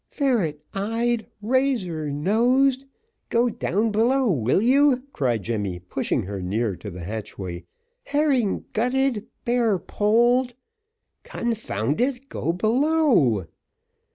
"Ferret 0.09 0.63
eyed, 0.73 1.27
razor 1.43 2.09
nosed" 2.09 2.85
"Go 3.29 3.49
down 3.51 3.91
below, 3.91 4.31
will 4.31 4.59
you?" 4.63 5.03
cried 5.13 5.43
Jemmy, 5.43 5.77
pushing 5.77 6.23
her 6.23 6.41
near 6.41 6.75
to 6.77 6.89
the 6.89 7.03
hatchway. 7.03 7.65
"Herring 8.05 8.65
gutted, 8.73 9.27
bare 9.45 9.77
poled" 9.77 10.55
"Confound 11.33 12.01
it! 12.01 12.29
go 12.29 12.51
below." 12.51 13.45